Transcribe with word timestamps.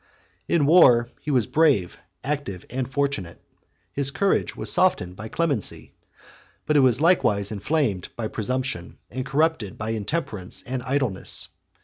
In 0.47 0.65
war 0.65 1.09
he 1.21 1.29
was 1.29 1.45
brave, 1.45 1.99
active, 2.23 2.65
and 2.71 2.91
fortunate; 2.91 3.39
his 3.93 4.09
courage 4.09 4.55
was 4.55 4.71
softened 4.71 5.15
by 5.15 5.27
clemency; 5.27 5.93
but 6.65 6.75
it 6.75 6.79
was 6.79 6.99
likewise 7.01 7.51
inflamed 7.51 8.09
by 8.15 8.27
presumption, 8.27 8.97
and 9.11 9.23
corrupted 9.27 9.77
by 9.77 9.91
intemperance 9.91 10.63
and 10.63 10.81
idleness. 10.81 11.49